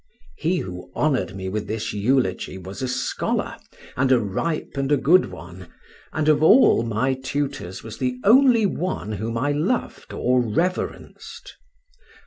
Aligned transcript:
He 0.35 0.57
who 0.57 0.91
honoured 0.95 1.35
me 1.35 1.47
with 1.47 1.67
this 1.67 1.93
eulogy 1.93 2.57
was 2.57 2.81
a 2.81 2.87
scholar, 2.87 3.55
"and 3.95 4.11
a 4.11 4.17
ripe 4.19 4.71
and 4.75 4.91
a 4.91 4.97
good 4.97 5.27
one," 5.29 5.67
and 6.11 6.27
of 6.27 6.41
all 6.41 6.81
my 6.81 7.13
tutors 7.13 7.83
was 7.83 7.99
the 7.99 8.17
only 8.23 8.65
one 8.65 9.11
whom 9.11 9.37
I 9.37 9.51
loved 9.51 10.11
or 10.11 10.41
reverenced. 10.41 11.55